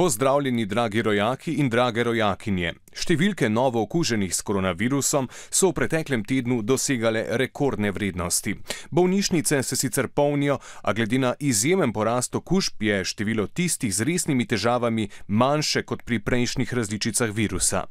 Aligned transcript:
Pozdravljeni, 0.00 0.66
dragi 0.66 1.02
rojaki 1.02 1.52
in 1.60 1.66
drage 1.68 2.00
rojakinje. 2.08 2.70
Številke 2.96 3.50
novo 3.52 3.82
okuženih 3.84 4.30
s 4.32 4.40
koronavirusom 4.48 5.26
so 5.28 5.68
v 5.68 5.76
preteklem 5.76 6.22
tednu 6.24 6.62
dosegale 6.64 7.26
rekordne 7.36 7.90
vrednosti. 7.92 8.54
Bolnišnice 8.96 9.60
se 9.60 9.76
sicer 9.76 10.08
polnijo, 10.08 10.56
a 10.80 10.96
glede 10.96 11.20
na 11.20 11.34
izjemen 11.36 11.92
porast 11.92 12.32
okužb 12.32 12.80
je 12.88 13.02
število 13.12 13.44
tistih 13.52 13.92
z 13.92 14.08
resnimi 14.08 14.48
težavami 14.48 15.10
manjše 15.28 15.84
kot 15.84 16.08
pri 16.08 16.22
prejšnjih 16.24 16.74
različicah 16.80 17.36
virusa. 17.36 17.84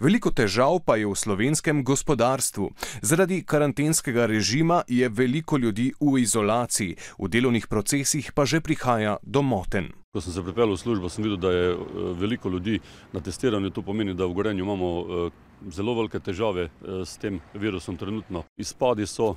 Veliko 0.00 0.32
težav 0.32 0.80
pa 0.80 0.96
je 0.96 1.12
v 1.12 1.22
slovenskem 1.26 1.84
gospodarstvu. 1.84 2.72
Zaradi 3.04 3.44
karantenskega 3.44 4.32
režima 4.32 4.80
je 4.88 5.12
veliko 5.12 5.60
ljudi 5.60 5.92
v 6.00 6.24
izolaciji, 6.24 6.96
v 7.20 7.28
delovnih 7.28 7.68
procesih 7.68 8.32
pa 8.32 8.48
že 8.48 8.64
prihaja 8.64 9.20
do 9.20 9.44
moten. 9.44 9.99
Ko 10.10 10.18
sem 10.20 10.32
se 10.34 10.42
pripeljal 10.42 10.72
v 10.74 10.78
službo, 10.78 11.08
sem 11.08 11.22
videl, 11.22 11.36
da 11.38 11.50
je 11.54 11.66
eh, 11.70 11.76
veliko 12.18 12.50
ljudi 12.50 12.80
na 13.12 13.20
testiranju. 13.20 13.70
To 13.70 13.82
pomeni, 13.82 14.14
da 14.14 14.26
v 14.26 14.34
Gorenju 14.34 14.64
imamo 14.64 14.88
eh, 15.00 15.30
zelo 15.70 15.94
velike 15.94 16.18
težave 16.18 16.64
eh, 16.64 17.04
s 17.06 17.14
tem 17.16 17.38
virusom 17.54 17.96
trenutno. 17.96 18.42
Izpadi 18.58 19.06
so, 19.06 19.36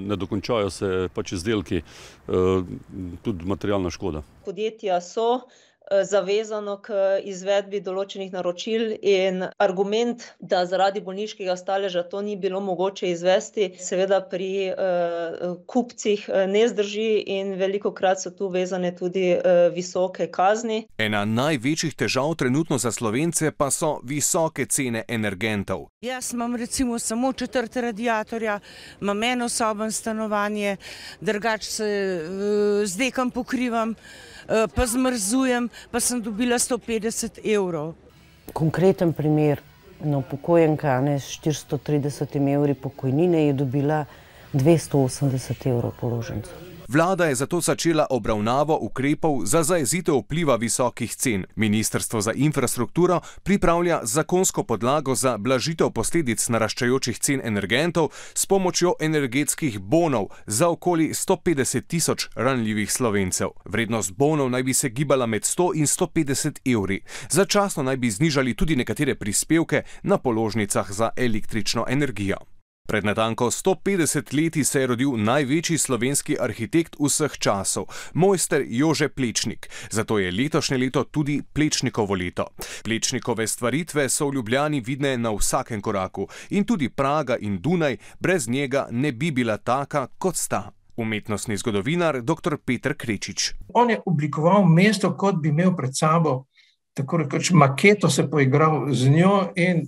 ne 0.00 0.16
dokončajo 0.16 0.70
se 0.70 1.08
pač 1.14 1.32
izdelki, 1.32 1.80
tudi 3.22 3.48
materialna 3.48 3.90
škoda. 3.90 4.20
Podjetja 4.44 5.00
so 5.00 5.46
zavezano 6.04 6.76
k 6.82 7.20
izvedbi 7.22 7.80
določenih 7.80 8.32
naročil 8.34 8.96
in 9.02 9.44
argument, 9.62 10.24
da 10.40 10.64
zaradi 10.66 11.00
bolniškega 11.04 11.56
staleža 11.56 12.02
to 12.10 12.22
ni 12.26 12.36
bilo 12.36 12.60
mogoče 12.60 13.10
izvesti, 13.12 13.70
seveda 13.78 14.20
pri 14.26 14.50
uh, 14.72 15.54
kupcih 15.66 16.26
eh, 16.28 16.46
ne 16.50 16.66
zdrži 16.68 17.22
in 17.36 17.54
veliko 17.60 17.92
krat 17.94 18.20
so 18.22 18.32
tu 18.34 18.48
vezane 18.50 18.90
tudi 18.96 19.28
uh, 19.36 19.68
visoke 19.74 20.26
kazni. 20.32 20.86
Ena 20.98 21.24
največjih 21.24 21.94
težav 21.94 22.34
trenutno 22.34 22.78
za 22.82 22.92
slovence 22.92 23.50
pa 23.50 23.70
so 23.70 23.96
visoke 24.02 24.66
cene 24.66 25.04
energentov. 25.08 25.86
Jaz 26.02 26.32
imam 26.34 26.56
recimo 26.56 26.98
samo 26.98 27.32
četrt 27.32 27.76
radiatorja, 27.76 28.60
imam 29.00 29.22
eno 29.22 29.48
soben 29.48 29.92
stanovanje, 29.92 30.76
drugače 31.20 31.70
se 31.70 31.90
uh, 32.22 32.86
zdaj 32.86 33.10
kam 33.10 33.30
pokrivam. 33.30 33.94
Eh, 34.48 34.66
pa 34.74 34.86
zmrzujem, 34.86 35.68
pa 35.90 36.00
sem 36.00 36.22
dobila 36.22 36.58
150 36.58 37.40
evrov. 37.44 37.94
Konkreten 38.52 39.12
primer, 39.12 39.60
no, 40.04 40.18
upokojenka 40.18 41.00
ne, 41.00 41.18
s 41.20 41.40
430 41.42 42.38
evri 42.54 42.74
pokojnine 42.74 43.46
je 43.46 43.52
dobila 43.52 44.04
280 44.52 45.66
evrov 45.66 45.92
položnice. 46.00 46.75
Vlada 46.88 47.24
je 47.24 47.34
zato 47.34 47.60
začela 47.60 48.06
obravnavo 48.10 48.78
ukrepov 48.80 49.46
za 49.46 49.62
zaezitev 49.62 50.14
vpliva 50.14 50.56
visokih 50.56 51.16
cen. 51.16 51.44
Ministrstvo 51.56 52.20
za 52.20 52.32
infrastrukturo 52.32 53.20
pripravlja 53.42 54.00
zakonsko 54.02 54.62
podlago 54.62 55.14
za 55.14 55.38
blažitev 55.38 55.90
posledic 55.90 56.48
naraščajočih 56.48 57.18
cen 57.18 57.40
energentov 57.44 58.08
s 58.34 58.46
pomočjo 58.46 58.94
energetskih 59.00 59.78
bonov 59.78 60.28
za 60.46 60.68
okoli 60.68 61.08
150 61.08 61.86
tisoč 61.86 62.28
ranljivih 62.34 62.92
slovencev. 62.92 63.48
Vrednost 63.64 64.12
bonov 64.12 64.50
naj 64.50 64.62
bi 64.62 64.74
se 64.74 64.88
gibala 64.88 65.26
med 65.26 65.42
100 65.42 65.70
in 65.74 65.86
150 65.86 66.60
evri. 66.74 67.00
Začasno 67.30 67.82
naj 67.82 67.96
bi 67.96 68.10
znižali 68.10 68.54
tudi 68.54 68.76
nekatere 68.76 69.14
prispevke 69.14 69.82
na 70.02 70.18
položnicah 70.18 70.92
za 70.92 71.10
električno 71.16 71.84
energijo. 71.88 72.55
Pred 72.86 73.04
natanko 73.04 73.50
150 73.50 74.34
leti 74.34 74.64
se 74.64 74.80
je 74.80 74.86
rodil 74.86 75.16
največji 75.16 75.78
slovenski 75.78 76.36
arhitekt 76.40 76.96
vseh 77.00 77.38
časov, 77.38 77.86
mojster 78.14 78.62
Jože 78.68 79.08
Plečnik. 79.08 79.70
Zato 79.90 80.18
je 80.18 80.32
letošnje 80.32 80.78
leto 80.78 81.04
tudi 81.04 81.42
Plečnikovo 81.52 82.14
leto. 82.14 82.46
Plečnikove 82.84 83.46
stvaritve 83.46 84.08
so 84.08 84.28
v 84.28 84.34
Ljubljani 84.34 84.80
vidne 84.80 85.16
na 85.18 85.34
vsakem 85.34 85.82
koraku 85.82 86.28
in 86.50 86.64
tudi 86.64 86.88
Praga 86.88 87.36
in 87.40 87.58
Dunaj 87.58 87.96
brez 88.20 88.48
njega 88.48 88.86
ne 88.90 89.12
bi 89.12 89.30
bila 89.30 89.56
taka, 89.56 90.06
kot 90.18 90.36
sta. 90.36 90.70
Umetnostni 90.96 91.56
zgodovinar 91.56 92.22
dr. 92.22 92.56
Petr 92.64 92.94
Krečič. 92.94 93.52
On 93.74 93.90
je 93.90 94.00
oblikoval 94.06 94.64
mesto, 94.64 95.16
kot 95.16 95.42
bi 95.42 95.48
imel 95.48 95.76
pred 95.76 95.90
sabo 95.92 96.46
tako 96.96 97.16
rekoč 97.16 97.50
maketo, 97.50 98.08
se 98.10 98.24
poigral 98.30 98.86
z 98.92 99.08
njo, 99.08 99.50
in, 99.54 99.82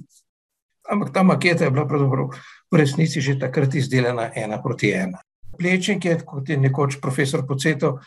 ampak 0.91 1.12
ta 1.12 1.22
maketa 1.22 1.65
je 1.65 1.71
bila 1.71 1.87
pravzaprav 1.87 2.31
v 2.72 2.76
resnici 2.76 3.21
že 3.21 3.38
takrat 3.38 3.75
izdelana 3.75 4.31
ena 4.34 4.62
proti 4.62 4.93
ena. 4.93 5.21
Plečnik 5.59 6.04
je, 6.04 6.19
kot 6.25 6.49
je 6.49 6.56
nekoč 6.56 7.00
profesor 7.03 7.47
Poceto 7.47 7.99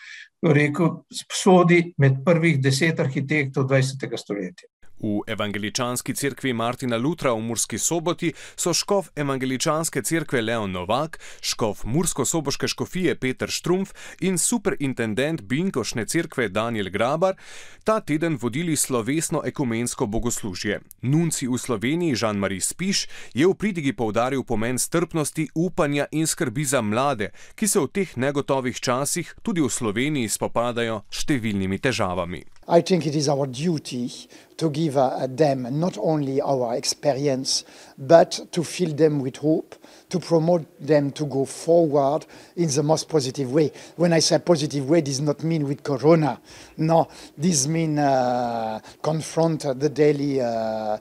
rekel, 0.42 1.04
sodi 1.12 1.94
med 1.98 2.24
prvih 2.26 2.62
deset 2.62 3.00
arhitektov 3.00 3.68
20. 3.70 4.18
stoletja. 4.18 4.70
V 5.02 5.22
evangeličanski 5.28 6.14
cerkvi 6.14 6.54
Martina 6.54 6.98
Lutra 6.98 7.34
v 7.34 7.42
Murski 7.42 7.78
soboti 7.78 8.34
so 8.56 8.74
škof 8.74 9.10
evangeličanske 9.16 10.02
cerkve 10.02 10.42
Leon 10.42 10.72
Novak, 10.72 11.20
škof 11.42 11.84
Mursko-soboške 11.84 12.68
škofije 12.68 13.16
Peter 13.16 13.50
Štrumf 13.50 13.92
in 14.20 14.38
superintendent 14.38 15.42
Binkošne 15.42 16.06
cerkve 16.06 16.50
Daniel 16.50 16.90
Grabar 16.90 17.36
ta 17.84 18.00
teden 18.00 18.38
vodili 18.42 18.76
slovesno 18.76 19.42
ekumensko 19.46 20.06
bogoslužje. 20.06 20.82
Nunci 21.02 21.48
v 21.48 21.58
Sloveniji 21.58 22.16
Jean-Marie 22.16 22.62
Spiš 22.62 23.08
je 23.34 23.48
v 23.48 23.58
pridigi 23.58 23.94
povdaril 23.94 24.44
pomen 24.44 24.78
strpnosti, 24.80 25.50
upanja 25.56 26.06
in 26.12 26.28
skrbi 26.28 26.66
za 26.66 26.82
mlade, 26.82 27.32
ki 27.56 27.68
se 27.68 27.80
v 27.80 27.88
teh 27.88 28.18
negotovih 28.18 28.80
časih 28.80 29.34
tudi 29.42 29.62
v 29.62 29.70
Sloveniji 29.70 30.30
spopadajo 30.30 31.02
s 31.10 31.26
številnimi 31.26 31.82
težavami. 31.82 32.46
I 32.72 32.80
think 32.80 33.06
it 33.06 33.16
is 33.18 33.28
our 33.28 33.48
duty 33.48 34.10
to 34.56 34.70
give 34.70 34.96
uh, 34.96 35.28
them 35.28 35.78
not 35.78 35.98
only 35.98 36.40
our 36.40 36.74
experience, 36.78 37.66
but 37.98 38.48
to 38.50 38.64
fill 38.64 38.94
them 38.94 39.20
with 39.20 39.36
hope, 39.36 39.76
to 40.08 40.20
promote 40.20 40.66
them 40.80 41.12
to 41.12 41.26
go 41.26 41.44
forward 41.44 42.26
in 42.56 42.70
the 42.70 42.82
most 42.82 43.10
positive 43.10 43.52
way. 43.52 43.74
When 43.98 44.14
I 44.14 44.20
say 44.20 44.40
positive 44.40 44.90
way, 44.90 45.02
does 45.02 45.20
not 45.20 45.44
mean 45.44 45.68
with 45.68 45.84
Corona. 45.84 46.40
No, 46.78 47.10
this 47.38 47.68
means 47.68 48.00
uh, 48.00 48.80
confront 49.02 49.64
the 49.78 49.90
daily 49.90 50.40
uh, 50.40 50.98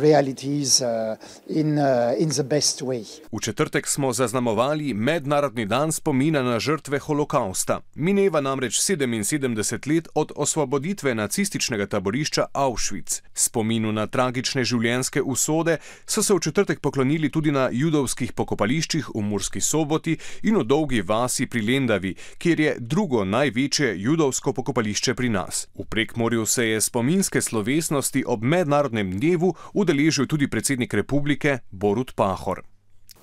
realities 0.00 0.80
uh, 0.80 1.16
in, 1.46 1.78
uh, 1.78 2.14
in 2.18 2.30
the 2.30 2.42
best 2.42 2.82
way. 2.82 3.04
V 3.32 3.40
četrtek 3.40 3.86
smo 3.86 4.12
zaznamovali 4.12 4.94
Mednarodni 4.94 5.66
dan 5.66 5.92
spomina 5.92 6.42
na 6.42 6.60
žrtve 6.60 6.98
holokausta. 6.98 7.80
Mineva 7.94 8.40
namreč 8.40 8.80
77 8.80 9.94
let 9.94 10.08
od 10.14 10.32
osvoboditve 10.36 11.14
nacističnega 11.14 11.86
taborišča 11.86 12.44
Auschwitz. 12.52 13.20
Spominu 13.34 13.92
na 13.92 14.06
tragične 14.06 14.64
življenjske 14.64 15.22
usode 15.22 15.76
so 16.06 16.22
se 16.22 16.34
v 16.34 16.40
četrtek 16.40 16.80
poklonili 16.80 17.30
tudi 17.30 17.52
na 17.52 17.68
judovskih 17.72 18.32
pokopališčih 18.32 19.10
v 19.14 19.20
Murski 19.20 19.60
soboti 19.60 20.16
in 20.42 20.56
v 20.56 20.64
dolgi 20.64 21.02
vasi 21.02 21.46
pri 21.46 21.62
Lendavi, 21.62 22.14
kjer 22.38 22.60
je 22.60 22.76
drugo 22.78 23.24
največje 23.24 23.94
judovsko 23.98 24.52
pokopališče 24.52 25.14
pri 25.14 25.28
nas. 25.28 25.68
V 25.74 25.84
prekmorju 25.84 26.46
se 26.46 26.66
je 26.66 26.80
spominske 26.80 27.42
slovesnosti 27.42 28.24
ob 28.26 28.42
mednarodnem 28.42 29.10
dnevu 29.18 29.49
udeležil 29.72 30.26
tudi 30.26 30.48
predsednik 30.48 30.94
republike 30.94 31.58
Borut 31.70 32.14
Pahor. 32.14 32.62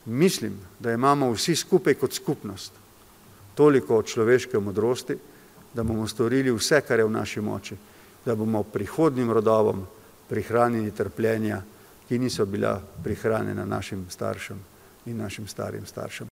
Mislim, 0.05 0.59
da 0.79 0.91
imamo 0.91 1.31
vsi 1.31 1.55
skupaj 1.55 1.93
kot 1.93 2.13
skupnost 2.13 2.73
toliko 3.55 4.03
človeške 4.03 4.59
modrosti, 4.59 5.15
da 5.73 5.83
bomo 5.83 6.07
storili 6.07 6.51
vse, 6.51 6.81
kar 6.81 6.99
je 6.99 7.05
v 7.05 7.11
naši 7.11 7.41
moči, 7.41 7.75
da 8.25 8.35
bomo 8.35 8.63
prihodnim 8.63 9.31
rodovom 9.31 9.85
prihranili 10.29 10.91
trpljenja, 10.91 11.61
ki 12.07 12.19
niso 12.19 12.45
bila 12.45 12.81
prihranjena 13.03 13.65
našim 13.65 14.05
staršem 14.09 14.59
in 15.05 15.17
našim 15.17 15.47
starim 15.47 15.85
staršem. 15.85 16.27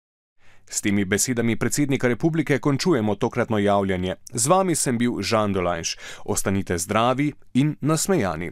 S 0.70 0.82
temi 0.82 1.06
besedami 1.06 1.56
predsednika 1.56 2.08
republike 2.08 2.60
končujemo 2.60 3.16
tokratno 3.16 3.58
javljanje. 3.58 4.16
Z 4.34 4.48
vami 4.48 4.76
sem 4.76 4.98
bil 4.98 5.22
Žan 5.22 5.54
Dolajš. 5.54 5.98
Ostanite 6.26 6.78
zdravi 6.78 7.34
in 7.54 7.76
nasmejani. 7.82 8.52